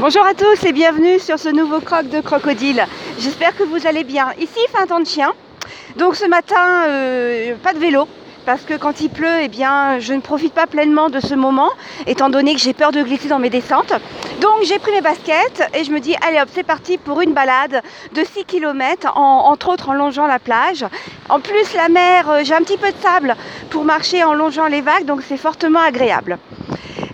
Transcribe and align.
Bonjour 0.00 0.24
à 0.24 0.32
tous 0.32 0.64
et 0.64 0.72
bienvenue 0.72 1.18
sur 1.18 1.38
ce 1.38 1.50
nouveau 1.50 1.78
croc 1.78 2.08
de 2.08 2.22
crocodile. 2.22 2.86
J'espère 3.18 3.54
que 3.54 3.64
vous 3.64 3.86
allez 3.86 4.02
bien. 4.02 4.28
Ici, 4.38 4.58
un 4.80 4.86
temps 4.86 5.00
de 5.00 5.06
chien. 5.06 5.34
Donc 5.98 6.16
ce 6.16 6.24
matin, 6.24 6.86
euh, 6.88 7.54
pas 7.62 7.74
de 7.74 7.78
vélo. 7.78 8.08
Parce 8.46 8.62
que 8.62 8.78
quand 8.78 9.02
il 9.02 9.10
pleut, 9.10 9.42
eh 9.42 9.48
bien, 9.48 9.98
je 9.98 10.14
ne 10.14 10.22
profite 10.22 10.54
pas 10.54 10.66
pleinement 10.66 11.10
de 11.10 11.20
ce 11.20 11.34
moment, 11.34 11.68
étant 12.06 12.30
donné 12.30 12.54
que 12.54 12.60
j'ai 12.60 12.72
peur 12.72 12.92
de 12.92 13.02
glisser 13.02 13.28
dans 13.28 13.38
mes 13.38 13.50
descentes. 13.50 13.92
Donc 14.40 14.62
j'ai 14.62 14.78
pris 14.78 14.90
mes 14.90 15.02
baskets 15.02 15.68
et 15.74 15.84
je 15.84 15.92
me 15.92 16.00
dis, 16.00 16.16
allez 16.26 16.40
hop, 16.40 16.48
c'est 16.50 16.62
parti 16.62 16.96
pour 16.96 17.20
une 17.20 17.34
balade 17.34 17.82
de 18.14 18.24
6 18.24 18.46
km, 18.46 19.12
entre 19.14 19.68
autres 19.68 19.90
en 19.90 19.92
longeant 19.92 20.26
la 20.26 20.38
plage. 20.38 20.86
En 21.28 21.40
plus, 21.40 21.74
la 21.74 21.90
mer, 21.90 22.30
euh, 22.30 22.40
j'ai 22.42 22.54
un 22.54 22.62
petit 22.62 22.78
peu 22.78 22.90
de 22.90 23.02
sable 23.02 23.36
pour 23.68 23.84
marcher 23.84 24.24
en 24.24 24.32
longeant 24.32 24.66
les 24.66 24.80
vagues, 24.80 25.04
donc 25.04 25.20
c'est 25.28 25.36
fortement 25.36 25.80
agréable. 25.80 26.38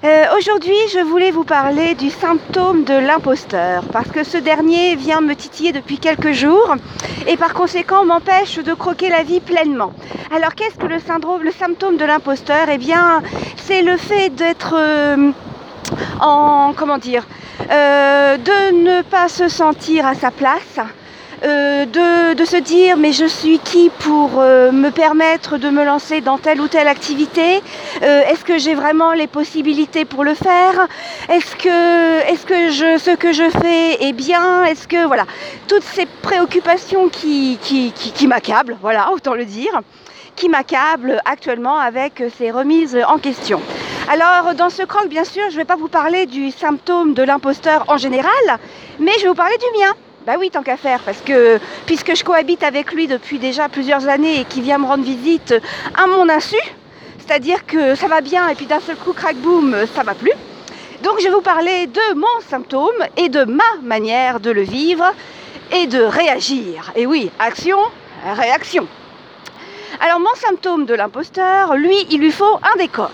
Euh, 0.06 0.26
aujourd'hui, 0.38 0.76
je 0.92 1.00
voulais 1.00 1.32
vous 1.32 1.42
parler 1.42 1.96
du 1.96 2.10
symptôme 2.10 2.84
de 2.84 2.94
l'imposteur, 2.94 3.82
parce 3.92 4.08
que 4.08 4.22
ce 4.22 4.38
dernier 4.38 4.94
vient 4.94 5.20
me 5.20 5.34
titiller 5.34 5.72
depuis 5.72 5.98
quelques 5.98 6.30
jours 6.30 6.76
et 7.26 7.36
par 7.36 7.54
conséquent 7.54 8.04
m'empêche 8.04 8.60
de 8.60 8.72
croquer 8.72 9.08
la 9.08 9.24
vie 9.24 9.40
pleinement. 9.40 9.92
Alors 10.32 10.54
qu'est-ce 10.54 10.76
que 10.76 10.86
le 10.86 11.00
syndrome, 11.00 11.42
le 11.42 11.50
symptôme 11.50 11.96
de 11.96 12.04
l'imposteur? 12.04 12.68
Eh 12.70 12.78
bien, 12.78 13.20
c'est 13.56 13.82
le 13.82 13.96
fait 13.96 14.28
d'être 14.28 14.76
euh, 14.78 15.32
en 16.20 16.72
comment 16.76 16.98
dire, 16.98 17.26
euh, 17.68 18.36
de 18.36 18.74
ne 18.84 19.02
pas 19.02 19.28
se 19.28 19.48
sentir 19.48 20.06
à 20.06 20.14
sa 20.14 20.30
place 20.30 20.78
euh, 21.44 21.84
de, 22.34 22.44
se 22.44 22.56
dire 22.56 22.96
mais 22.96 23.12
je 23.12 23.26
suis 23.26 23.58
qui 23.58 23.90
pour 23.90 24.38
euh, 24.38 24.72
me 24.72 24.90
permettre 24.90 25.58
de 25.58 25.68
me 25.68 25.84
lancer 25.84 26.20
dans 26.20 26.38
telle 26.38 26.60
ou 26.60 26.68
telle 26.68 26.88
activité? 26.88 27.60
Euh, 28.02 28.22
Est-ce 28.30 28.44
que 28.44 28.56
j'ai 28.56 28.74
vraiment 28.74 29.12
les 29.12 29.26
possibilités 29.26 30.04
pour 30.04 30.24
le 30.24 30.34
faire? 30.34 30.86
Est-ce 31.28 31.56
que, 31.56 32.98
ce 32.98 33.14
que 33.14 33.32
je 33.32 33.50
fais 33.50 34.06
est 34.06 34.12
bien? 34.12 34.64
Est-ce 34.64 34.86
que 34.88 35.06
voilà 35.06 35.26
toutes 35.66 35.82
ces 35.82 36.06
préoccupations 36.06 37.08
qui, 37.08 37.58
qui, 37.60 37.92
qui, 37.92 38.26
m'accablent, 38.26 38.76
voilà 38.80 39.10
autant 39.12 39.34
le 39.34 39.44
dire, 39.44 39.80
qui 40.36 40.48
m'accablent 40.48 41.20
actuellement 41.24 41.78
avec 41.78 42.22
ces 42.38 42.50
remises 42.50 42.98
en 43.08 43.18
question. 43.18 43.60
Alors 44.08 44.54
dans 44.54 44.70
ce 44.70 44.84
croc, 44.84 45.08
bien 45.08 45.24
sûr, 45.24 45.42
je 45.48 45.54
ne 45.54 45.58
vais 45.58 45.64
pas 45.64 45.76
vous 45.76 45.88
parler 45.88 46.26
du 46.26 46.50
symptôme 46.50 47.12
de 47.14 47.22
l'imposteur 47.22 47.84
en 47.88 47.96
général, 47.96 48.30
mais 49.00 49.12
je 49.18 49.22
vais 49.22 49.28
vous 49.28 49.34
parler 49.34 49.56
du 49.58 49.80
mien. 49.80 49.92
Bah 50.26 50.34
oui, 50.40 50.50
tant 50.50 50.64
qu'à 50.64 50.76
faire, 50.76 50.98
parce 51.04 51.20
que 51.20 51.60
puisque 51.86 52.16
je 52.16 52.24
cohabite 52.24 52.64
avec 52.64 52.90
lui 52.90 53.06
depuis 53.06 53.38
déjà 53.38 53.68
plusieurs 53.68 54.08
années 54.08 54.40
et 54.40 54.44
qu'il 54.44 54.64
vient 54.64 54.78
me 54.78 54.84
rendre 54.84 55.04
visite 55.04 55.54
à 55.96 56.08
mon 56.08 56.28
insu, 56.28 56.58
c'est-à-dire 57.20 57.64
que 57.64 57.94
ça 57.94 58.08
va 58.08 58.20
bien 58.22 58.48
et 58.48 58.56
puis 58.56 58.66
d'un 58.66 58.80
seul 58.80 58.96
coup, 58.96 59.12
crack 59.12 59.36
boom, 59.36 59.76
ça 59.94 60.02
va 60.02 60.14
plus. 60.14 60.32
Donc 61.04 61.20
je 61.20 61.26
vais 61.26 61.30
vous 61.30 61.42
parler 61.42 61.86
de 61.86 62.14
mon 62.16 62.40
symptôme 62.50 63.06
et 63.16 63.28
de 63.28 63.44
ma 63.44 63.62
manière 63.84 64.40
de 64.40 64.50
le 64.50 64.62
vivre 64.62 65.04
et 65.72 65.86
de 65.86 66.02
réagir. 66.02 66.90
Et 66.96 67.06
oui, 67.06 67.30
action, 67.38 67.78
réaction. 68.24 68.88
Alors 70.00 70.18
mon 70.18 70.34
symptôme 70.34 70.86
de 70.86 70.94
l'imposteur, 70.94 71.76
lui, 71.76 72.04
il 72.10 72.18
lui 72.18 72.32
faut 72.32 72.58
un 72.64 72.76
décor. 72.78 73.12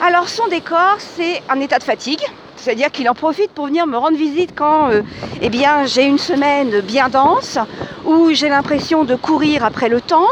Alors 0.00 0.30
son 0.30 0.48
décor, 0.48 0.96
c'est 0.98 1.42
un 1.50 1.60
état 1.60 1.78
de 1.78 1.84
fatigue, 1.84 2.24
c'est-à-dire 2.56 2.90
qu'il 2.90 3.08
en 3.08 3.14
profite 3.14 3.50
pour 3.52 3.66
venir 3.66 3.86
me 3.86 3.96
rendre 3.96 4.16
visite 4.16 4.50
quand 4.54 4.90
euh, 4.90 5.02
eh 5.40 5.50
j'ai 5.86 6.04
une 6.04 6.18
semaine 6.18 6.80
bien 6.80 7.08
dense, 7.08 7.58
où 8.04 8.30
j'ai 8.32 8.48
l'impression 8.48 9.04
de 9.04 9.14
courir 9.14 9.64
après 9.64 9.88
le 9.88 10.00
temps, 10.00 10.28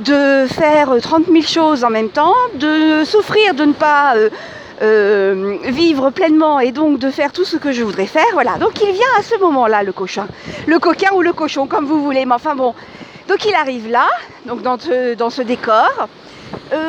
de 0.00 0.46
faire 0.46 0.92
30 1.00 1.26
000 1.26 1.42
choses 1.42 1.84
en 1.84 1.90
même 1.90 2.10
temps, 2.10 2.34
de 2.54 3.04
souffrir 3.04 3.54
de 3.54 3.64
ne 3.64 3.72
pas 3.72 4.16
euh, 4.16 4.30
euh, 4.82 5.58
vivre 5.64 6.10
pleinement 6.10 6.60
et 6.60 6.72
donc 6.72 6.98
de 6.98 7.10
faire 7.10 7.32
tout 7.32 7.44
ce 7.44 7.56
que 7.56 7.72
je 7.72 7.82
voudrais 7.82 8.06
faire. 8.06 8.30
Voilà, 8.32 8.58
donc 8.58 8.80
il 8.82 8.92
vient 8.92 9.14
à 9.18 9.22
ce 9.22 9.38
moment-là, 9.40 9.82
le 9.82 9.92
cochon. 9.92 10.26
Le 10.66 10.78
coquin 10.78 11.12
ou 11.14 11.22
le 11.22 11.32
cochon, 11.32 11.66
comme 11.66 11.86
vous 11.86 12.02
voulez, 12.02 12.24
mais 12.24 12.34
enfin 12.34 12.54
bon. 12.54 12.74
Donc 13.28 13.44
il 13.46 13.54
arrive 13.54 13.88
là, 13.88 14.08
dans 14.44 15.30
ce 15.30 15.42
décor. 15.42 16.08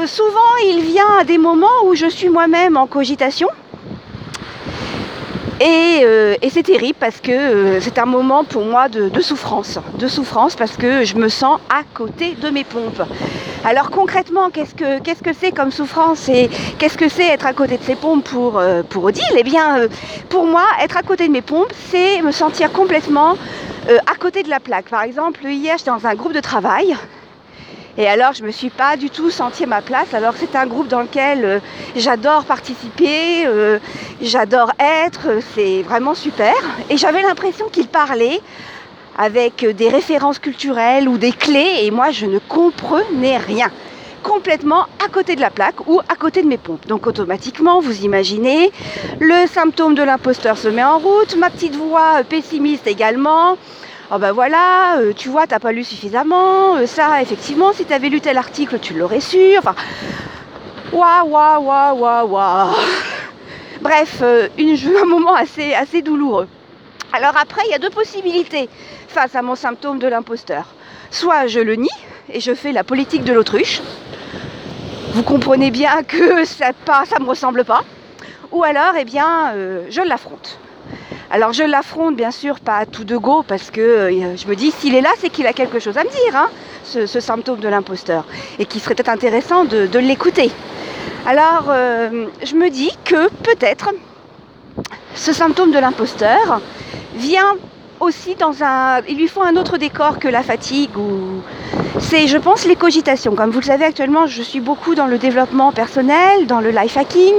souvent, 0.07 0.53
il 0.66 0.81
vient 0.81 1.19
à 1.19 1.23
des 1.23 1.38
moments 1.38 1.85
où 1.85 1.94
je 1.94 2.07
suis 2.07 2.29
moi-même 2.29 2.78
en 2.78 2.88
cogitation, 2.88 3.47
euh, 5.63 6.35
et, 6.41 6.49
c'est 6.49 6.63
terrible 6.63 6.97
parce 6.99 7.19
que 7.19 7.31
euh, 7.31 7.81
c'est 7.81 7.99
un 7.99 8.05
moment 8.05 8.44
pour 8.44 8.63
moi 8.63 8.89
de, 8.89 9.22
souffrance. 9.22 9.79
De 9.97 10.07
souffrance 10.07 10.55
parce 10.55 10.77
que 10.77 11.03
je 11.03 11.16
me 11.16 11.29
sens 11.29 11.59
à 11.69 11.83
côté 11.94 12.35
de 12.41 12.49
mes 12.49 12.63
pompes. 12.63 13.01
Alors 13.63 13.91
concrètement, 13.91 14.49
qu'est-ce 14.49 14.73
que 15.23 15.33
c'est 15.39 15.51
comme 15.51 15.72
souffrance 15.72 16.29
et 16.29 16.49
qu'est-ce 16.79 16.97
que 16.97 17.09
c'est 17.09 17.27
être 17.27 17.45
à 17.45 17.53
côté 17.53 17.77
de 17.77 17.83
ces 17.83 17.95
pompes 17.95 18.23
pour, 18.23 18.57
euh, 18.57 18.81
pour 18.83 19.03
Odile? 19.03 19.23
Eh 19.38 19.44
bien, 19.44 19.88
pour 20.29 20.45
moi, 20.45 20.66
être 20.81 20.97
à 20.97 21.03
côté 21.03 21.27
de 21.27 21.31
mes 21.31 21.44
pompes, 21.44 21.73
c'est 21.91 22.22
me 22.22 22.31
sentir 22.31 22.72
complètement 22.72 23.35
à 24.05 24.16
côté 24.16 24.43
de 24.43 24.49
la 24.49 24.59
plaque. 24.59 24.89
Par 24.89 25.01
exemple, 25.01 25.45
hier, 25.45 25.75
j'étais 25.78 25.91
dans 25.91 26.05
un 26.05 26.16
groupe 26.16 26.33
de 26.33 26.39
travail 26.39 26.95
et 27.97 28.07
alors, 28.07 28.34
je 28.34 28.41
ne 28.41 28.47
me 28.47 28.52
suis 28.52 28.69
pas 28.69 28.96
du 28.96 29.09
tout 29.09 29.29
senti 29.29 29.66
à 29.66 29.68
ma 29.68 29.81
place, 29.81 30.13
alors 30.13 30.34
c'est 30.38 30.56
un 30.56 30.66
groupe 30.66 30.88
dans 30.88 31.02
lequel 31.02 31.44
euh, 31.44 31.59
j'adore 31.96 32.46
participer, 32.46 33.46
euh, 33.46 33.79
j'adore 34.22 34.72
être, 34.79 35.40
c'est 35.56 35.81
vraiment 35.81 36.16
super. 36.16 36.53
Et 36.90 36.97
j'avais 36.97 37.22
l'impression 37.22 37.68
qu'il 37.69 37.88
parlait 37.88 38.40
avec 39.18 39.66
des 39.66 39.90
références 39.90 40.40
culturelles 40.40 41.09
ou 41.09 41.18
des 41.18 41.34
clés, 41.34 41.81
et 41.84 41.91
moi, 41.91 42.12
je 42.12 42.25
ne 42.25 42.40
comprenais 42.40 43.38
rien 43.38 43.69
complètement 44.23 44.84
à 45.03 45.09
côté 45.12 45.35
de 45.35 45.41
la 45.41 45.50
plaque 45.50 45.88
ou 45.88 46.00
à 46.08 46.16
côté 46.16 46.44
de 46.44 46.47
mes 46.47 46.58
pompes. 46.58 46.85
Donc 46.88 47.08
automatiquement, 47.08 47.79
vous 47.79 48.03
imaginez, 48.03 48.72
le 49.19 49.47
symptôme 49.47 49.96
de 49.96 50.03
l'imposteur 50.03 50.58
se 50.58 50.68
met 50.68 50.84
en 50.84 51.00
route, 51.00 51.35
ma 51.38 51.50
petite 51.50 51.75
voix 51.75 52.23
pessimiste 52.29 52.88
également, 52.88 53.58
oh 54.11 54.17
ben 54.19 54.31
voilà, 54.33 54.97
euh, 54.97 55.13
tu 55.13 55.29
vois, 55.29 55.47
t'as 55.47 55.59
pas 55.59 55.72
lu 55.72 55.83
suffisamment, 55.83 56.75
euh, 56.75 56.85
ça, 56.85 57.22
effectivement, 57.22 57.72
si 57.72 57.85
tu 57.85 57.94
avais 57.94 58.09
lu 58.09 58.19
tel 58.19 58.38
article, 58.38 58.79
tu 58.79 58.94
l'aurais 58.94 59.22
su, 59.22 59.57
enfin, 59.57 59.73
waouh, 60.91 61.29
waouh, 61.29 61.97
waouh, 61.97 62.27
waouh. 62.27 62.75
Bref, 63.81 64.19
euh, 64.22 64.49
une, 64.57 64.75
un 65.01 65.05
moment 65.05 65.33
assez, 65.33 65.73
assez 65.73 66.01
douloureux. 66.01 66.47
Alors 67.13 67.35
après, 67.41 67.61
il 67.67 67.72
y 67.72 67.73
a 67.73 67.79
deux 67.79 67.89
possibilités 67.89 68.69
face 69.07 69.35
à 69.35 69.41
mon 69.41 69.55
symptôme 69.55 69.99
de 69.99 70.07
l'imposteur. 70.07 70.66
Soit 71.09 71.47
je 71.47 71.59
le 71.59 71.75
nie 71.75 71.89
et 72.31 72.39
je 72.39 72.53
fais 72.53 72.72
la 72.72 72.83
politique 72.83 73.23
de 73.23 73.33
l'autruche. 73.33 73.81
Vous 75.13 75.23
comprenez 75.23 75.72
bien 75.72 76.03
que 76.03 76.45
ça 76.45 76.72
ne 76.72 77.23
me 77.23 77.29
ressemble 77.29 77.66
pas. 77.66 77.83
Ou 78.53 78.63
alors, 78.63 78.93
eh 78.97 79.03
bien, 79.03 79.53
je 79.89 80.01
l'affronte. 80.01 80.57
Alors 81.33 81.53
je 81.53 81.63
l'affronte 81.63 82.17
bien 82.17 82.31
sûr 82.31 82.59
pas 82.59 82.75
à 82.75 82.85
tout 82.85 83.05
de 83.05 83.15
go 83.15 83.41
parce 83.47 83.71
que 83.71 83.79
euh, 83.79 84.35
je 84.35 84.47
me 84.47 84.55
dis 84.55 84.71
s'il 84.71 84.95
est 84.95 85.01
là 85.01 85.11
c'est 85.17 85.29
qu'il 85.29 85.47
a 85.47 85.53
quelque 85.53 85.79
chose 85.79 85.97
à 85.97 86.03
me 86.03 86.09
dire, 86.09 86.35
hein, 86.35 86.49
ce, 86.83 87.19
symptôme 87.21 87.59
de 87.59 87.69
l'imposteur, 87.69 88.25
et 88.59 88.65
qu'il 88.65 88.81
serait 88.81 88.95
peut-être 88.95 89.09
intéressant 89.09 89.63
de, 89.63 89.99
l'écouter. 89.99 90.51
Alors 91.25 91.67
euh, 91.69 92.25
je 92.43 92.55
me 92.55 92.69
dis 92.69 92.91
que 93.05 93.29
peut-être 93.29 93.91
ce 95.15 95.31
symptôme 95.31 95.71
de 95.71 95.79
l'imposteur 95.79 96.59
vient 97.15 97.55
aussi 98.01 98.35
dans 98.35 98.61
un... 98.61 99.01
Il 99.07 99.17
lui 99.17 99.29
faut 99.29 99.43
un 99.43 99.55
autre 99.55 99.77
décor 99.77 100.19
que 100.19 100.27
la 100.27 100.43
fatigue 100.43 100.97
ou... 100.97 101.41
C'est, 101.99 102.27
je 102.27 102.37
pense, 102.37 102.65
les 102.65 102.75
cogitations. 102.75 103.35
Comme 103.35 103.51
vous 103.51 103.59
le 103.59 103.65
savez, 103.65 103.85
actuellement, 103.85 104.25
je 104.25 104.41
suis 104.41 104.59
beaucoup 104.59 104.95
dans 104.95 105.05
le 105.05 105.17
développement 105.17 105.71
personnel, 105.71 106.47
dans 106.47 106.59
le 106.59 106.71
life 106.71 106.97
hacking. 106.97 107.35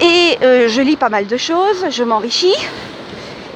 Et 0.00 0.38
euh, 0.42 0.68
je 0.68 0.80
lis 0.80 0.96
pas 0.96 1.08
mal 1.08 1.26
de 1.26 1.36
choses, 1.36 1.86
je 1.90 2.04
m'enrichis. 2.04 2.54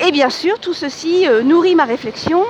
Et 0.04 0.10
bien 0.10 0.28
sûr, 0.28 0.58
tout 0.58 0.74
ceci 0.74 1.28
euh, 1.28 1.42
nourrit 1.42 1.76
ma 1.76 1.84
réflexion 1.84 2.44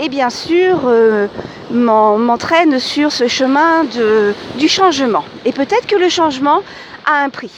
et 0.00 0.08
bien 0.08 0.30
sûr 0.30 0.80
euh, 0.86 1.26
m'entraîne 1.70 2.78
sur 2.78 3.12
ce 3.12 3.28
chemin 3.28 3.84
du 4.56 4.68
changement. 4.68 5.24
Et 5.44 5.52
peut-être 5.52 5.86
que 5.86 5.96
le 5.96 6.08
changement 6.08 6.62
a 7.04 7.22
un 7.22 7.28
prix. 7.28 7.52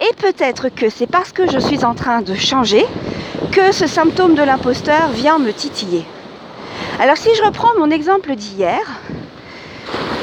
Et 0.00 0.14
peut-être 0.14 0.70
que 0.70 0.88
c'est 0.88 1.06
parce 1.06 1.32
que 1.32 1.50
je 1.50 1.58
suis 1.58 1.84
en 1.84 1.94
train 1.94 2.22
de 2.22 2.34
changer 2.34 2.84
que 3.52 3.72
ce 3.72 3.86
symptôme 3.86 4.34
de 4.34 4.42
l'imposteur 4.42 5.08
vient 5.10 5.38
me 5.38 5.52
titiller. 5.52 6.04
Alors 6.98 7.16
si 7.16 7.28
je 7.36 7.42
reprends 7.42 7.78
mon 7.78 7.90
exemple 7.90 8.34
d'hier, 8.34 8.80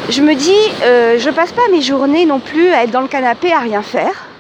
je 0.10 0.22
me 0.22 0.34
dis, 0.34 0.52
je 0.82 1.30
passe 1.30 1.54
pas 1.54 1.68
mes 1.72 1.82
journées 1.82 2.26
non 2.26 2.40
plus 2.40 2.70
à 2.70 2.84
être 2.84 2.92
dans 2.92 3.02
le 3.02 3.08
canapé 3.08 3.54
à 3.54 3.60
rien 3.60 3.82
faire 3.82 4.31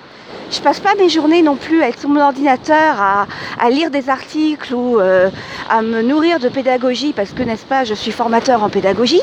je 0.51 0.59
passe 0.59 0.80
pas 0.80 0.95
mes 0.95 1.09
journées 1.09 1.42
non 1.42 1.56
plus 1.56 1.81
avec 1.81 2.03
mon 2.03 2.19
ordinateur 2.19 3.00
à, 3.00 3.69
lire 3.69 3.89
des 3.89 4.09
articles 4.09 4.74
ou 4.74 5.00
euh, 5.00 5.30
à 5.69 5.81
me 5.81 6.01
nourrir 6.01 6.39
de 6.39 6.50
pédagogie 6.50 7.13
parce 7.13 7.31
que 7.31 7.42
n'est-ce 7.44 7.65
pas, 7.65 7.83
je 7.86 7.94
suis 7.94 8.12
formateur 8.12 8.63
en 8.63 8.69
pédagogie. 8.69 9.21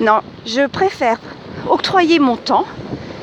Non, 0.00 0.20
je 0.46 0.66
préfère 0.66 1.18
octroyer 1.68 2.18
mon 2.18 2.36
temps 2.36 2.64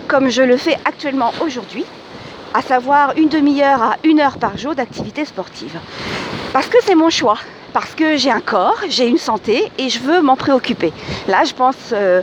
comme 0.07 0.29
je 0.29 0.41
le 0.41 0.57
fais 0.57 0.77
actuellement 0.85 1.31
aujourd'hui, 1.41 1.85
à 2.53 2.61
savoir 2.61 3.13
une 3.17 3.29
demi-heure 3.29 3.81
à 3.81 3.95
une 4.03 4.19
heure 4.19 4.37
par 4.37 4.57
jour 4.57 4.75
d'activité 4.75 5.25
sportive. 5.25 5.77
Parce 6.53 6.67
que 6.67 6.77
c'est 6.83 6.95
mon 6.95 7.09
choix 7.09 7.37
parce 7.73 7.93
que 7.95 8.17
j'ai 8.17 8.31
un 8.31 8.39
corps, 8.39 8.77
j'ai 8.89 9.07
une 9.07 9.17
santé 9.17 9.71
et 9.77 9.89
je 9.89 9.99
veux 9.99 10.21
m'en 10.21 10.35
préoccuper. 10.35 10.93
Là, 11.27 11.43
je 11.43 11.53
pense 11.53 11.75
euh, 11.93 12.21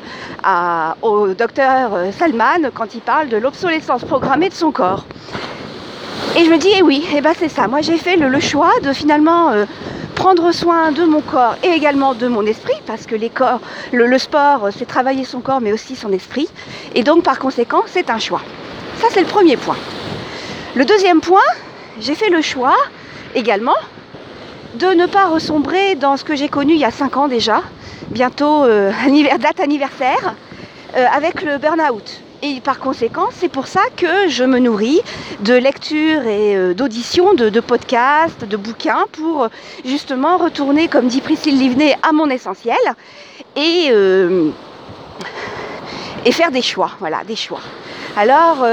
au 1.03 1.29
docteur 1.29 1.95
euh, 1.95 2.13
Salman 2.13 2.71
quand 2.75 2.95
il 2.95 3.01
parle 3.01 3.29
de 3.29 3.37
l'obsolescence 3.37 4.05
programmée 4.05 4.49
de 4.49 4.55
son 4.55 4.73
corps. 4.73 5.05
Et 6.37 6.45
je 6.45 6.51
me 6.51 6.59
dis, 6.59 6.71
eh 6.77 6.83
oui, 6.83 7.05
eh 7.15 7.21
ben 7.21 7.33
c'est 7.39 7.49
ça. 7.49 7.69
Moi 7.69 7.81
j'ai 7.81 7.97
fait 7.97 8.17
le, 8.17 8.41
choix 8.41 8.73
de 8.83 8.93
finalement 8.93 9.51
euh, 9.51 9.67
prendre 10.15 10.51
soin 10.53 10.91
de 10.91 11.05
mon 11.05 11.21
corps 11.21 11.57
et 11.63 11.69
également 11.69 12.15
de 12.15 12.27
mon 12.27 12.45
esprit, 12.47 12.75
parce 12.87 13.07
que 13.07 13.15
les 13.15 13.31
corps, 13.31 13.61
le, 13.93 14.19
sport, 14.19 14.69
c'est 14.77 14.87
travailler 14.87 15.25
son 15.25 15.41
corps 15.41 15.61
mais 15.61 15.73
aussi 15.73 15.95
son 15.95 16.13
esprit. 16.13 16.49
Et 16.95 17.03
donc 17.03 17.23
par 17.23 17.39
conséquent, 17.39 17.83
c'est 17.87 18.11
un 18.11 18.19
choix. 18.19 18.43
Ça 19.01 19.09
c'est 19.11 19.21
le 19.21 19.27
premier 19.27 19.57
point. 19.57 19.77
Le 20.75 20.85
deuxième 20.85 21.21
point, 21.21 21.51
j'ai 22.01 22.17
fait 22.17 22.31
le 22.31 22.43
choix 22.43 22.75
également 23.37 23.77
de 24.75 24.87
ne 24.89 25.07
pas 25.07 25.27
ressombrer 25.27 25.95
dans 25.95 26.17
ce 26.17 26.25
que 26.25 26.35
j'ai 26.35 26.49
connu 26.49 26.75
il 26.75 26.81
y 26.81 26.85
a 26.85 26.91
5 26.91 27.17
ans 27.17 27.29
déjà, 27.29 27.63
bientôt 28.11 28.65
euh, 28.65 28.91
date 29.41 29.61
anniversaire, 29.61 30.35
euh, 30.97 31.07
avec 31.15 31.43
le 31.43 31.59
burn-out. 31.59 32.21
Et 32.43 32.61
par 32.61 32.79
conséquent, 32.79 33.29
c'est 33.33 33.49
pour 33.49 33.67
ça 33.67 33.81
que 33.97 34.29
je 34.29 34.45
me 34.45 34.59
nourris 34.59 35.01
de 35.41 35.55
lectures 35.55 36.27
et 36.27 36.57
euh, 36.57 36.75
d'auditions, 36.75 37.35
de, 37.35 37.61
podcasts, 37.61 38.45
de 38.45 38.57
bouquins 38.57 39.07
pour 39.13 39.49
justement 39.85 40.37
retourner, 40.37 40.89
comme 40.89 41.07
dit 41.07 41.21
Priscille 41.21 41.59
Livnet, 41.59 41.97
à 42.03 42.13
mon 42.13 42.29
essentiel 42.29 42.77
et, 43.57 43.91
faire 46.33 46.51
des 46.51 46.63
choix. 46.63 46.91
Voilà, 46.99 47.23
des 47.25 47.37
choix. 47.37 47.61
Alors, 48.17 48.67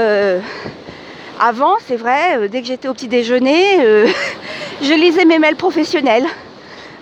avant, 1.40 1.76
c'est 1.86 1.96
vrai, 1.96 2.48
dès 2.48 2.60
que 2.60 2.66
j'étais 2.66 2.88
au 2.88 2.94
petit 2.94 3.08
déjeuner, 3.08 3.78
je 4.82 4.94
lisais 4.94 5.24
mes 5.24 5.38
mails 5.38 5.56
professionnels. 5.56 6.26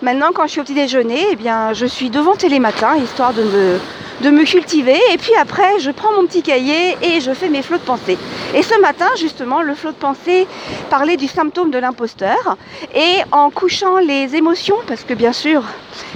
Maintenant, 0.02 0.30
quand 0.34 0.46
je 0.46 0.52
suis 0.52 0.60
au 0.60 0.64
petit 0.64 0.74
déjeuner, 0.74 1.26
eh 1.30 1.36
bien, 1.36 1.72
je 1.72 1.86
suis 1.86 2.10
devant 2.10 2.34
Télématin, 2.34 2.96
histoire 2.96 3.32
de 3.32 4.30
me 4.30 4.44
cultiver. 4.44 4.98
Et 5.12 5.16
puis 5.16 5.34
après, 5.40 5.78
je 5.78 5.90
prends 5.90 6.12
mon 6.12 6.26
petit 6.26 6.42
cahier 6.42 6.96
et 7.02 7.20
je 7.20 7.32
fais 7.32 7.48
mes 7.48 7.62
flots 7.62 7.78
de 7.78 7.82
pensée. 7.82 8.18
Et 8.54 8.62
ce 8.62 8.78
matin, 8.80 9.06
justement, 9.18 9.62
le 9.62 9.74
flot 9.74 9.92
de 9.92 9.96
pensée 9.96 10.46
parlait 10.90 11.16
du 11.16 11.26
symptôme 11.26 11.70
de 11.70 11.78
l'imposteur. 11.78 12.56
Et 12.94 13.16
en 13.32 13.50
couchant 13.50 13.98
les 13.98 14.36
émotions, 14.36 14.76
parce 14.86 15.04
que 15.04 15.14
bien 15.14 15.32
sûr, 15.32 15.62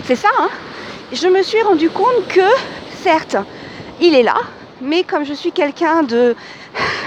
c'est 0.04 0.16
ça, 0.16 0.28
hein, 0.38 0.48
je 1.12 1.28
me 1.28 1.42
suis 1.42 1.62
rendu 1.62 1.88
compte 1.88 2.28
que, 2.28 2.48
certes, 3.02 3.36
il 4.00 4.14
est 4.14 4.22
là, 4.22 4.36
mais 4.80 5.02
comme 5.02 5.24
je 5.24 5.32
suis 5.32 5.52
quelqu'un 5.52 6.02
de 6.02 6.36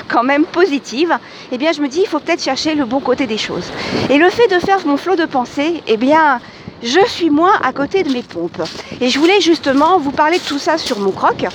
quand 0.07 0.23
même 0.23 0.45
positive, 0.45 1.17
eh 1.51 1.57
bien 1.57 1.71
je 1.71 1.81
me 1.81 1.87
dis 1.87 2.01
il 2.01 2.07
faut 2.07 2.19
peut-être 2.19 2.43
chercher 2.43 2.75
le 2.75 2.85
bon 2.85 2.99
côté 2.99 3.27
des 3.27 3.37
choses. 3.37 3.71
Et 4.09 4.17
le 4.17 4.29
fait 4.29 4.47
de 4.47 4.59
faire 4.59 4.85
mon 4.85 4.97
flot 4.97 5.15
de 5.15 5.25
pensée, 5.25 5.83
eh 5.87 5.97
bien 5.97 6.39
je 6.83 6.99
suis 7.07 7.29
moins 7.29 7.59
à 7.63 7.73
côté 7.73 8.03
de 8.03 8.11
mes 8.11 8.23
pompes. 8.23 8.61
Et 9.01 9.09
je 9.09 9.19
voulais 9.19 9.41
justement 9.41 9.99
vous 9.99 10.11
parler 10.11 10.37
de 10.37 10.43
tout 10.43 10.59
ça 10.59 10.77
sur 10.77 10.99
mon 10.99 11.11
croc 11.11 11.45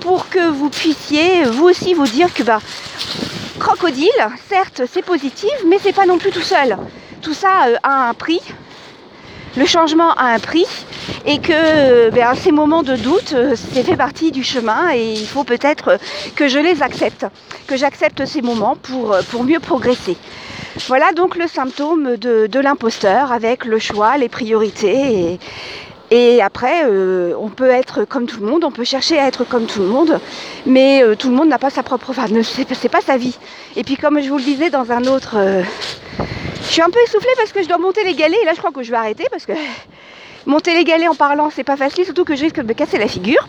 pour 0.00 0.28
que 0.28 0.50
vous 0.50 0.68
puissiez 0.68 1.44
vous 1.44 1.64
aussi 1.64 1.94
vous 1.94 2.06
dire 2.06 2.32
que 2.34 2.42
bah, 2.42 2.60
crocodile, 3.58 4.10
certes 4.48 4.82
c'est 4.92 5.04
positif, 5.04 5.52
mais 5.68 5.78
c'est 5.82 5.92
pas 5.92 6.06
non 6.06 6.18
plus 6.18 6.30
tout 6.32 6.42
seul. 6.42 6.76
Tout 7.20 7.34
ça 7.34 7.68
euh, 7.68 7.76
a 7.82 8.08
un 8.08 8.14
prix. 8.14 8.40
Le 9.56 9.66
changement 9.66 10.12
a 10.14 10.32
un 10.34 10.38
prix 10.38 10.66
et 11.26 11.38
que 11.38 11.52
euh, 11.52 12.10
ben, 12.10 12.34
ces 12.34 12.52
moments 12.52 12.82
de 12.82 12.96
doute, 12.96 13.32
euh, 13.34 13.54
c'est 13.56 13.82
fait 13.82 13.96
partie 13.96 14.30
du 14.30 14.42
chemin 14.42 14.92
et 14.94 15.12
il 15.12 15.26
faut 15.26 15.44
peut-être 15.44 15.98
que 16.34 16.48
je 16.48 16.58
les 16.58 16.82
accepte, 16.82 17.26
que 17.66 17.76
j'accepte 17.76 18.24
ces 18.26 18.42
moments 18.42 18.76
pour, 18.76 19.16
pour 19.30 19.44
mieux 19.44 19.60
progresser. 19.60 20.16
Voilà 20.88 21.12
donc 21.12 21.36
le 21.36 21.46
symptôme 21.48 22.16
de, 22.16 22.58
l'imposteur 22.58 23.30
avec 23.30 23.66
le 23.66 23.78
choix, 23.78 24.16
les 24.16 24.30
priorités. 24.30 25.38
Et, 26.10 26.42
après, 26.42 26.84
euh, 26.84 27.34
on 27.38 27.48
peut 27.48 27.70
être 27.70 28.04
comme 28.04 28.26
tout 28.26 28.40
le 28.40 28.46
monde, 28.46 28.64
on 28.64 28.70
peut 28.70 28.84
chercher 28.84 29.18
à 29.18 29.26
être 29.26 29.44
comme 29.44 29.66
tout 29.66 29.80
le 29.80 29.86
monde, 29.86 30.20
mais 30.66 31.02
euh, 31.02 31.14
tout 31.14 31.28
le 31.28 31.34
monde 31.34 31.48
n'a 31.48 31.58
pas 31.58 31.70
sa 31.70 31.82
propre. 31.82 32.10
Enfin, 32.10 32.26
c'est 32.42 32.88
pas 32.88 33.00
sa 33.00 33.16
vie. 33.16 33.38
Et 33.76 33.84
puis, 33.84 33.96
comme 33.96 34.20
je 34.20 34.28
vous 34.28 34.38
le 34.38 34.44
disais 34.44 34.70
dans 34.70 34.90
un 34.92 35.04
autre. 35.04 35.36
Euh, 35.36 35.62
je 36.64 36.68
suis 36.68 36.82
un 36.82 36.90
peu 36.90 36.98
essoufflée 37.06 37.32
parce 37.36 37.52
que 37.52 37.62
je 37.62 37.68
dois 37.68 37.78
monter 37.78 38.04
les 38.04 38.14
galets. 38.14 38.38
Et 38.42 38.44
là, 38.46 38.52
je 38.54 38.58
crois 38.58 38.72
que 38.72 38.82
je 38.82 38.90
vais 38.90 38.96
arrêter 38.96 39.24
parce 39.30 39.44
que 39.44 39.52
monter 40.46 40.74
les 40.74 40.84
galets 40.84 41.08
en 41.08 41.14
parlant, 41.14 41.50
c'est 41.50 41.64
pas 41.64 41.76
facile, 41.76 42.04
surtout 42.04 42.24
que 42.24 42.36
je 42.36 42.42
risque 42.42 42.56
de 42.56 42.66
me 42.66 42.74
casser 42.74 42.98
la 42.98 43.08
figure. 43.08 43.48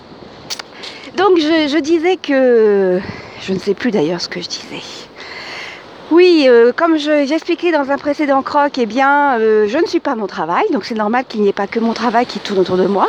Donc, 1.17 1.37
je 1.37 1.79
disais 1.79 2.17
que. 2.17 2.99
Je 3.41 3.53
ne 3.53 3.59
sais 3.59 3.73
plus 3.73 3.91
d'ailleurs 3.91 4.21
ce 4.21 4.29
que 4.29 4.41
je 4.41 4.47
disais. 4.47 4.81
Oui, 6.13 6.45
euh, 6.47 6.71
comme 6.75 6.95
j'ai 6.95 7.33
expliqué 7.33 7.71
dans 7.71 7.89
un 7.89 7.97
précédent 7.97 8.43
croc, 8.43 8.77
eh 8.77 8.85
bien, 8.85 9.39
euh, 9.39 9.67
je 9.67 9.79
ne 9.79 9.87
suis 9.87 9.99
pas 9.99 10.13
mon 10.13 10.27
travail, 10.27 10.63
donc 10.71 10.85
c'est 10.85 10.93
normal 10.93 11.25
qu'il 11.27 11.41
n'y 11.41 11.47
ait 11.47 11.53
pas 11.53 11.65
que 11.65 11.79
mon 11.79 11.93
travail 11.93 12.27
qui 12.27 12.37
tourne 12.37 12.59
autour 12.59 12.77
de 12.77 12.85
moi. 12.85 13.07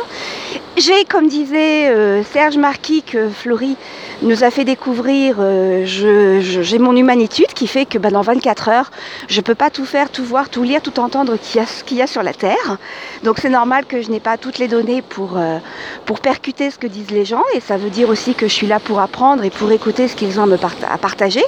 J'ai, 0.75 1.05
comme 1.05 1.27
disait 1.27 1.89
euh, 1.89 2.23
Serge 2.23 2.57
Marquis, 2.57 3.03
que 3.03 3.29
Florie 3.29 3.77
nous 4.23 4.43
a 4.43 4.49
fait 4.49 4.65
découvrir, 4.65 5.35
j'ai 5.83 6.79
mon 6.79 6.95
humanitude 6.95 7.53
qui 7.53 7.67
fait 7.67 7.85
que 7.85 7.99
bah, 7.99 8.09
dans 8.09 8.21
24 8.23 8.69
heures, 8.69 8.91
je 9.27 9.37
ne 9.37 9.43
peux 9.43 9.53
pas 9.53 9.69
tout 9.69 9.85
faire, 9.85 10.09
tout 10.09 10.23
voir, 10.23 10.49
tout 10.49 10.63
lire, 10.63 10.81
tout 10.81 10.99
entendre 10.99 11.37
ce 11.43 11.83
qu'il 11.83 11.97
y 11.97 12.01
a 12.01 12.07
sur 12.07 12.23
la 12.23 12.33
Terre. 12.33 12.77
Donc 13.23 13.37
c'est 13.39 13.49
normal 13.49 13.85
que 13.85 14.01
je 14.01 14.09
n'ai 14.09 14.19
pas 14.19 14.37
toutes 14.37 14.57
les 14.57 14.67
données 14.67 15.03
pour, 15.03 15.37
pour 16.05 16.21
percuter 16.21 16.71
ce 16.71 16.79
que 16.79 16.87
disent 16.87 17.11
les 17.11 17.25
gens, 17.25 17.43
et 17.53 17.59
ça 17.59 17.77
veut 17.77 17.91
dire 17.91 18.09
aussi 18.09 18.33
que 18.33 18.47
je 18.47 18.53
suis 18.53 18.67
là 18.67 18.79
pour 18.79 18.99
apprendre 18.99 19.43
et 19.43 19.51
pour 19.51 19.71
écouter 19.71 20.07
ce 20.07 20.15
qu'ils 20.15 20.39
ont 20.39 20.49
à 20.51 20.97
partager. 20.97 21.43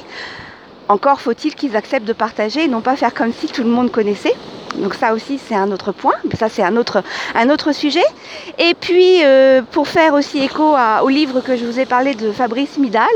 Encore 0.89 1.19
faut-il 1.22 1.54
qu'ils 1.56 1.75
acceptent 1.75 2.07
de 2.07 2.13
partager 2.13 2.63
et 2.63 2.68
non 2.68 2.81
pas 2.81 2.95
faire 2.95 3.13
comme 3.13 3.34
si 3.34 3.48
tout 3.48 3.63
le 3.63 3.69
monde 3.69 3.92
connaissait. 3.92 4.34
Donc 4.77 4.94
ça 4.94 5.13
aussi 5.13 5.39
c'est 5.39 5.56
un 5.56 5.71
autre 5.71 5.91
point, 5.91 6.13
ça 6.38 6.50
c'est 6.50 6.63
un 6.63 6.75
autre, 6.77 7.03
un 7.35 7.50
autre 7.50 7.71
sujet. 7.71 8.03
Et 8.59 8.74
puis 8.79 9.24
euh, 9.24 9.62
pour 9.71 9.88
faire 9.88 10.13
aussi 10.13 10.39
écho 10.39 10.75
au 11.03 11.09
livre 11.09 11.41
que 11.41 11.56
je 11.56 11.65
vous 11.65 11.79
ai 11.79 11.85
parlé 11.85 12.13
de 12.13 12.31
Fabrice 12.31 12.77
Midal, 12.77 13.07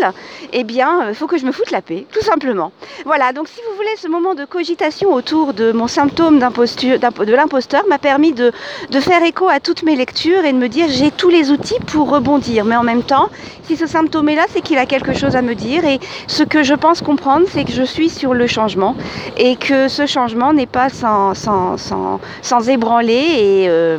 eh 0.54 0.64
bien 0.64 1.00
il 1.02 1.10
euh, 1.10 1.14
faut 1.14 1.28
que 1.28 1.38
je 1.38 1.46
me 1.46 1.52
foute 1.52 1.72
la 1.72 1.82
paix, 1.82 2.06
tout 2.12 2.24
simplement. 2.24 2.72
Voilà, 3.06 3.32
donc 3.32 3.48
si 3.48 3.60
vous 3.70 3.76
voulez, 3.76 3.96
ce 3.98 4.08
moment 4.08 4.34
de 4.34 4.46
cogitation 4.46 5.14
autour 5.14 5.54
de 5.54 5.72
mon 5.72 5.88
symptôme 5.88 6.40
de 6.40 7.36
l'imposteur 7.36 7.84
m'a 7.88 8.00
permis 8.00 8.32
de, 8.34 8.52
de 8.90 9.00
faire 9.00 9.24
écho 9.24 9.48
à 9.48 9.60
toutes 9.60 9.84
mes 9.84 9.96
lectures 9.96 10.44
et 10.46 10.54
de 10.54 10.58
me 10.58 10.68
dire 10.68 10.88
j'ai 10.90 11.12
tous 11.12 11.30
les 11.30 11.52
outils 11.52 11.80
pour 11.88 12.10
rebondir. 12.10 12.66
Mais 12.66 12.76
en 12.76 12.84
même 12.84 13.04
temps, 13.04 13.30
si 13.64 13.78
ce 13.78 13.86
symptôme 13.86 14.30
est 14.30 14.36
là, 14.36 14.46
c'est 14.50 14.62
qu'il 14.62 14.78
a 14.78 14.86
quelque 14.86 15.14
chose 15.14 15.36
à 15.36 15.42
me 15.42 15.56
dire. 15.56 15.86
Et 15.86 16.00
ce 16.28 16.44
que 16.44 16.64
je 16.64 16.74
pense 16.74 17.02
comprendre, 17.02 17.46
c'est 17.52 17.66
que 17.66 17.72
je 17.72 17.84
suis 17.84 18.10
sur 18.10 18.34
le 18.34 18.48
changement 18.48 18.96
et 19.38 19.56
que 19.56 19.88
ce 19.88 20.06
changement 20.06 20.54
n'est 20.54 20.66
pas 20.66 20.90
sans 20.90 21.12
sans, 21.34 21.51
ébranler 22.70 23.14
et, 23.14 23.66
euh, 23.70 23.98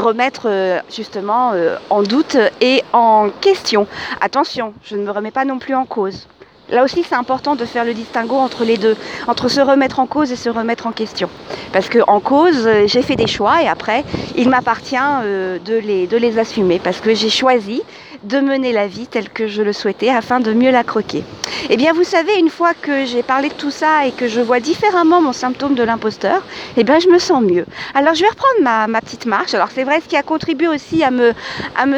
remettre 0.00 0.46
euh, 0.46 0.80
justement 0.94 1.52
euh, 1.52 1.76
en 1.90 2.02
doute 2.02 2.36
et 2.60 2.82
en 2.92 3.30
question. 3.40 3.86
Attention, 4.20 4.74
je 4.84 4.96
ne 4.96 5.04
me 5.04 5.10
remets 5.10 5.30
pas 5.30 5.44
non 5.44 5.58
plus 5.58 5.74
en 5.74 5.84
cause. 5.84 6.26
Là 6.70 6.82
aussi, 6.82 7.04
c'est 7.06 7.14
important 7.14 7.56
de 7.56 7.64
faire 7.64 7.84
le 7.84 7.92
distinguo 7.92 8.36
entre 8.36 8.64
les 8.64 8.78
deux, 8.78 8.96
entre 9.26 9.48
se 9.48 9.60
remettre 9.60 10.00
en 10.00 10.06
cause 10.06 10.32
et 10.32 10.36
se 10.36 10.48
remettre 10.48 10.86
en 10.86 10.92
question. 10.92 11.28
Parce 11.72 11.88
que 11.88 11.98
en 12.06 12.20
cause, 12.20 12.68
j'ai 12.86 13.02
fait 13.02 13.16
des 13.16 13.26
choix 13.26 13.62
et 13.62 13.68
après, 13.68 14.02
il 14.34 14.48
m'appartient 14.48 14.96
de 14.96 16.16
les 16.16 16.38
assumer 16.38 16.80
parce 16.82 17.00
que 17.00 17.14
j'ai 17.14 17.28
choisi 17.28 17.82
de 18.24 18.40
mener 18.40 18.72
la 18.72 18.86
vie 18.86 19.06
telle 19.06 19.28
que 19.28 19.46
je 19.46 19.62
le 19.62 19.72
souhaitais 19.72 20.08
afin 20.08 20.40
de 20.40 20.52
mieux 20.52 20.70
la 20.70 20.82
croquer. 20.82 21.22
Eh 21.70 21.76
bien, 21.76 21.92
vous 21.92 22.04
savez, 22.04 22.38
une 22.38 22.48
fois 22.48 22.72
que 22.74 23.04
j'ai 23.04 23.22
parlé 23.22 23.48
de 23.48 23.54
tout 23.54 23.70
ça 23.70 24.06
et 24.06 24.12
que 24.12 24.28
je 24.28 24.40
vois 24.40 24.60
différemment 24.60 25.20
mon 25.20 25.32
symptôme 25.32 25.74
de 25.74 25.82
l'imposteur, 25.82 26.42
eh 26.76 26.84
bien, 26.84 26.98
je 26.98 27.08
me 27.08 27.18
sens 27.18 27.42
mieux. 27.42 27.66
Alors, 27.94 28.14
je 28.14 28.22
vais 28.22 28.28
reprendre 28.28 28.88
ma, 28.88 29.00
petite 29.00 29.26
marche. 29.26 29.54
Alors, 29.54 29.68
c'est 29.74 29.84
vrai, 29.84 30.00
ce 30.00 30.08
qui 30.08 30.16
a 30.16 30.22
contribué 30.22 30.68
aussi 30.68 31.02
à 31.04 31.10
me, 31.10 31.32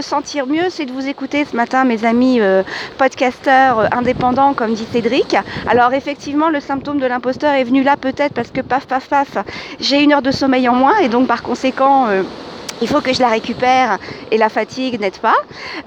sentir 0.03 0.47
mieux, 0.47 0.69
c'est 0.71 0.85
de 0.85 0.93
vous 0.93 1.07
écouter 1.09 1.45
ce 1.45 1.57
matin, 1.57 1.85
mes 1.85 2.05
amis 2.05 2.41
euh, 2.41 2.63
podcasteurs 2.99 3.81
euh, 3.81 3.87
indépendants, 3.93 4.55
comme 4.55 4.75
dit 4.75 4.87
Cédric. 4.93 5.37
Alors, 5.69 5.93
effectivement, 5.95 6.51
le 6.51 6.61
symptôme 6.61 6.99
de 6.99 7.07
l'imposteur 7.07 7.55
est 7.55 7.65
venu 7.65 7.83
là 7.83 7.97
peut-être 7.97 8.35
parce 8.35 8.51
que 8.51 8.61
paf, 8.61 8.87
paf, 8.87 9.09
paf, 9.09 9.39
j'ai 9.81 10.03
une 10.03 10.13
heure 10.13 10.23
de 10.23 10.33
sommeil 10.33 10.69
en 10.69 10.75
moins 10.75 10.99
et 10.99 11.09
donc, 11.09 11.27
par 11.27 11.43
conséquent, 11.43 12.09
euh, 12.09 12.23
il 12.83 12.89
faut 12.89 13.01
que 13.01 13.13
je 13.13 13.21
la 13.21 13.29
récupère 13.29 13.99
et 14.31 14.39
la 14.39 14.49
fatigue 14.49 15.01
n'aide 15.01 15.19
pas. 15.19 15.37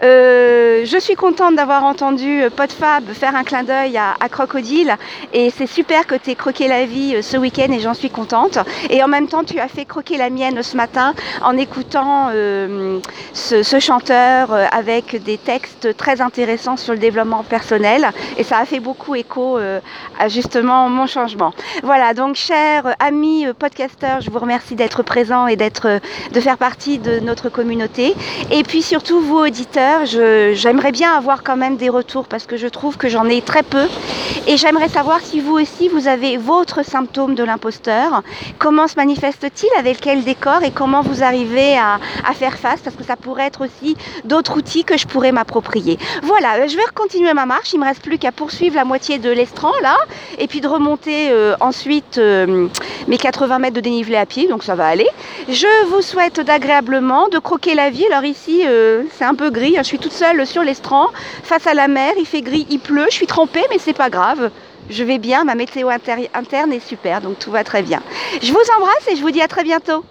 Euh, 0.04 0.86
je 0.86 0.98
suis 0.98 1.16
contente 1.16 1.56
d'avoir 1.56 1.84
entendu 1.84 2.42
euh, 2.42 2.50
Podfab 2.50 3.04
faire 3.14 3.36
un 3.36 3.44
clin 3.44 3.64
d'œil 3.64 3.98
à, 3.98 4.30
Crocodile 4.30 4.96
et 5.34 5.50
c'est 5.50 5.68
super 5.68 6.08
que 6.08 6.16
tu 6.16 6.32
aies 6.32 6.36
croqué 6.36 6.68
la 6.68 6.86
vie 6.86 7.16
euh, 7.16 7.22
ce 7.22 7.38
week-end 7.38 7.72
et 7.72 7.80
j'en 7.80 7.94
suis 7.94 8.10
contente. 8.10 8.60
Et 8.90 9.04
en 9.04 9.08
même 9.08 9.28
temps, 9.28 9.44
tu 9.44 9.60
as 9.60 9.68
fait 9.68 9.86
croquer 9.86 10.18
la 10.18 10.30
mienne 10.30 10.62
ce 10.64 10.78
matin 10.78 11.14
en 11.44 11.58
écoutant 11.58 12.30
ce, 13.34 13.80
chanteur 13.80 14.52
avec 14.72 15.24
des 15.24 15.38
textes 15.38 15.96
très 15.96 16.22
intéressants 16.22 16.78
sur 16.78 16.94
le 16.94 17.00
développement 17.00 17.44
personnel 17.44 18.10
et 18.38 18.44
ça 18.44 18.58
a 18.58 18.66
fait 18.66 18.80
beaucoup 18.80 19.16
écho 19.16 19.58
à 19.58 20.28
justement 20.28 20.90
mon 20.90 21.08
changement. 21.08 21.54
Voilà, 21.84 22.14
donc 22.14 22.36
chers 22.36 22.96
amis 23.00 23.46
podcasteurs, 23.58 24.22
je 24.22 24.30
vous 24.30 24.40
remercie 24.40 24.76
d'être 24.76 25.04
présents 25.04 25.48
et 25.48 25.56
d'être 25.56 26.00
de 26.32 26.40
faire 26.40 26.58
partie 26.58 26.79
de 26.80 27.20
notre 27.20 27.50
communauté. 27.50 28.16
Et 28.52 28.64
puis 28.64 28.82
surtout, 28.82 29.20
vous 29.20 29.38
auditeurs, 29.38 30.06
j'aimerais 30.06 30.94
bien 30.94 31.14
avoir 31.14 31.44
quand 31.44 31.58
même 31.58 31.76
des 31.76 31.90
retours 31.90 32.26
parce 32.26 32.46
que 32.46 32.56
je 32.56 32.68
trouve 32.68 32.98
que 32.98 33.10
j'en 33.10 33.26
ai 33.26 33.42
très 33.42 33.64
peu. 33.64 33.86
Et 34.48 34.56
j'aimerais 34.56 34.88
savoir 34.88 35.20
si 35.20 35.42
vous 35.42 35.54
aussi, 35.60 35.90
vous 35.90 36.08
avez 36.08 36.38
votre 36.38 36.86
symptôme 36.86 37.36
de 37.36 37.44
l'imposteur. 37.44 38.24
Comment 38.60 38.88
se 38.88 38.96
manifeste-t-il? 38.96 39.70
Avec 39.78 40.00
quel 40.00 40.24
décor? 40.24 40.64
Et 40.64 40.72
comment 40.72 41.02
vous 41.02 41.22
arrivez 41.22 41.78
à, 41.78 42.00
à 42.26 42.34
faire 42.34 42.58
face? 42.58 42.80
Parce 42.80 42.96
que 42.96 43.04
ça 43.04 43.18
pourrait 43.18 43.48
être 43.48 43.66
aussi 43.66 43.98
d'autres 44.24 44.58
outils 44.58 44.86
que 44.86 44.98
je 44.98 45.06
pourrais 45.06 45.34
m'approprier. 45.34 45.98
Voilà, 46.24 46.66
je 46.68 46.78
vais 46.78 46.84
continuer 46.96 47.34
ma 47.34 47.46
marche. 47.46 47.74
Il 47.74 47.80
me 47.80 47.86
reste 47.86 48.02
plus 48.02 48.18
qu'à 48.18 48.32
poursuivre 48.32 48.76
la 48.76 48.86
moitié 48.86 49.20
de 49.20 49.30
l'estran 49.30 49.72
là. 49.82 49.98
Et 50.38 50.48
puis 50.48 50.62
de 50.62 50.68
remonter 50.68 51.30
euh, 51.32 51.56
ensuite 51.60 52.18
euh, 52.18 52.68
mes 53.08 53.18
80 53.18 53.60
mètres 53.60 53.76
de 53.76 53.82
dénivelé 53.82 54.16
à 54.16 54.26
pied. 54.26 54.48
Donc 54.48 54.64
ça 54.64 54.76
va 54.76 54.88
aller. 54.88 55.08
Je 55.50 55.86
vous 55.90 56.02
souhaite 56.02 56.40
de 56.70 57.40
croquer 57.40 57.74
la 57.74 57.90
vie. 57.90 58.06
Alors 58.12 58.24
ici, 58.24 58.62
euh, 58.66 59.04
c'est 59.18 59.26
un 59.26 59.34
peu 59.34 59.50
gris. 59.50 59.76
Hein. 59.76 59.82
Je 59.82 59.88
suis 59.88 59.98
toute 59.98 60.12
seule 60.12 60.46
sur 60.46 60.64
l'estran, 60.64 61.08
face 61.44 61.66
à 61.66 61.74
la 61.74 61.88
mer. 61.88 62.14
Il 62.18 62.26
fait 62.26 62.42
gris, 62.42 62.68
il 62.70 62.80
pleut. 62.80 63.08
Je 63.10 63.16
suis 63.16 63.28
trempée, 63.28 63.64
mais 63.72 63.80
c'est 63.80 63.94
pas 63.94 64.10
grave. 64.10 64.52
Je 64.90 65.04
vais 65.04 65.18
bien. 65.18 65.44
Ma 65.44 65.56
météo 65.56 65.90
interne 65.90 66.74
est 66.74 66.88
super, 66.88 67.22
donc 67.22 67.40
tout 67.40 67.52
va 67.52 67.64
très 67.64 67.82
bien. 67.82 68.02
Je 68.42 68.52
vous 68.52 68.60
embrasse 68.78 69.08
et 69.12 69.16
je 69.16 69.22
vous 69.22 69.32
dis 69.32 69.42
à 69.42 69.48
très 69.48 69.64
bientôt. 69.64 70.04